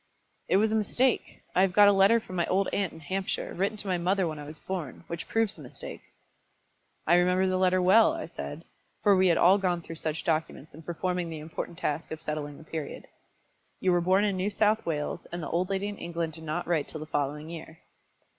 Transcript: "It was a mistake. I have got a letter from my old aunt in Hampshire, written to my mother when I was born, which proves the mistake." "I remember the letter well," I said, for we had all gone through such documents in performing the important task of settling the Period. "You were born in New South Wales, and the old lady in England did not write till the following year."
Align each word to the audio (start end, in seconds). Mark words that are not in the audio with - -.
"It 0.47 0.57
was 0.57 0.71
a 0.71 0.75
mistake. 0.75 1.43
I 1.53 1.61
have 1.61 1.73
got 1.73 1.87
a 1.87 1.91
letter 1.91 2.19
from 2.19 2.35
my 2.35 2.47
old 2.47 2.67
aunt 2.73 2.91
in 2.91 3.01
Hampshire, 3.01 3.53
written 3.53 3.77
to 3.77 3.87
my 3.87 3.99
mother 3.99 4.27
when 4.27 4.39
I 4.39 4.45
was 4.45 4.57
born, 4.57 5.03
which 5.05 5.27
proves 5.27 5.55
the 5.55 5.61
mistake." 5.61 6.01
"I 7.05 7.13
remember 7.17 7.45
the 7.45 7.59
letter 7.59 7.79
well," 7.79 8.11
I 8.13 8.25
said, 8.25 8.65
for 9.03 9.15
we 9.15 9.27
had 9.27 9.37
all 9.37 9.59
gone 9.59 9.83
through 9.83 9.97
such 9.97 10.23
documents 10.23 10.73
in 10.73 10.81
performing 10.81 11.29
the 11.29 11.37
important 11.37 11.77
task 11.77 12.09
of 12.09 12.19
settling 12.19 12.57
the 12.57 12.63
Period. 12.63 13.05
"You 13.79 13.91
were 13.91 14.01
born 14.01 14.25
in 14.25 14.37
New 14.37 14.49
South 14.49 14.87
Wales, 14.87 15.27
and 15.31 15.43
the 15.43 15.49
old 15.51 15.69
lady 15.69 15.87
in 15.87 15.99
England 15.99 16.33
did 16.33 16.45
not 16.45 16.65
write 16.65 16.87
till 16.87 16.99
the 16.99 17.05
following 17.05 17.47
year." 17.51 17.77